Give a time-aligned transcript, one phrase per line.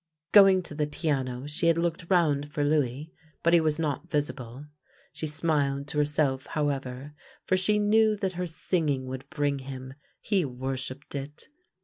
[0.31, 3.13] Going to the piano, she had looked round for Louis,
[3.43, 4.65] but he was not visible.
[5.13, 7.13] She smiled to herself, however,
[7.45, 11.49] for she knew that her singing would bring him— he worshipped it.